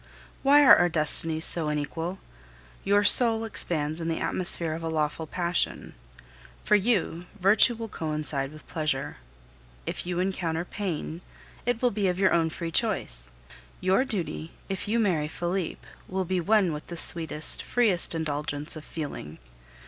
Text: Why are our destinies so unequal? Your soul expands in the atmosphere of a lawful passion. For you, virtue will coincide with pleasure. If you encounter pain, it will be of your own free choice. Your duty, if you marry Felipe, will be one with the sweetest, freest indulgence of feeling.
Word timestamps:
Why 0.41 0.63
are 0.65 0.75
our 0.75 0.89
destinies 0.89 1.45
so 1.45 1.67
unequal? 1.67 2.17
Your 2.83 3.03
soul 3.03 3.43
expands 3.45 4.01
in 4.01 4.07
the 4.07 4.17
atmosphere 4.19 4.73
of 4.73 4.81
a 4.81 4.89
lawful 4.89 5.27
passion. 5.27 5.93
For 6.63 6.75
you, 6.75 7.27
virtue 7.39 7.75
will 7.75 7.87
coincide 7.87 8.51
with 8.51 8.67
pleasure. 8.67 9.17
If 9.85 10.03
you 10.07 10.19
encounter 10.19 10.65
pain, 10.65 11.21
it 11.67 11.83
will 11.83 11.91
be 11.91 12.07
of 12.07 12.17
your 12.17 12.33
own 12.33 12.49
free 12.49 12.71
choice. 12.71 13.29
Your 13.79 14.03
duty, 14.03 14.53
if 14.69 14.87
you 14.87 14.97
marry 14.97 15.27
Felipe, 15.27 15.85
will 16.07 16.25
be 16.25 16.41
one 16.41 16.73
with 16.73 16.87
the 16.87 16.97
sweetest, 16.97 17.61
freest 17.61 18.15
indulgence 18.15 18.75
of 18.75 18.83
feeling. 18.83 19.37